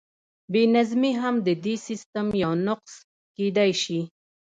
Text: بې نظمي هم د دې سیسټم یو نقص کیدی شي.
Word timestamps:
بې 0.51 0.63
نظمي 0.75 1.11
هم 1.21 1.35
د 1.47 1.49
دې 1.65 1.75
سیسټم 1.87 2.27
یو 2.43 2.53
نقص 2.67 2.93
کیدی 3.35 3.71
شي. 3.81 4.01